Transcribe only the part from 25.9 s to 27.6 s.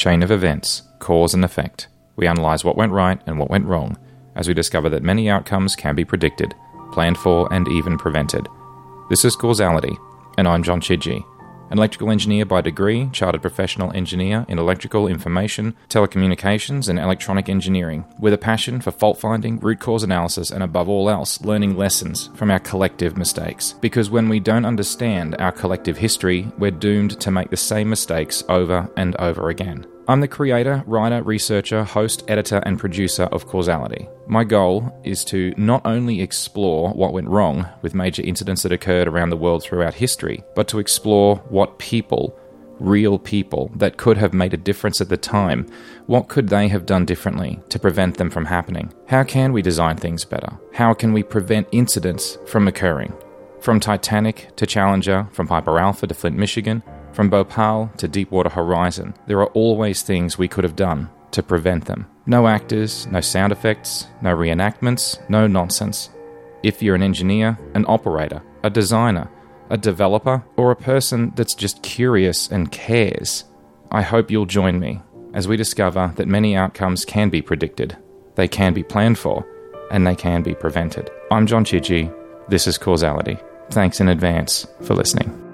history, we're doomed to make the